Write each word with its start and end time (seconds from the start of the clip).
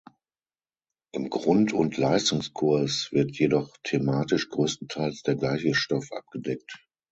Im 1.11 1.29
Grund- 1.29 1.73
und 1.73 1.95
Leistungskurs 1.95 3.09
wird 3.11 3.37
jedoch 3.37 3.77
thematisch 3.83 4.49
größtenteils 4.49 5.21
der 5.21 5.35
gleiche 5.35 5.75
Stoff 5.75 6.11
abgedeckt. 6.11 6.83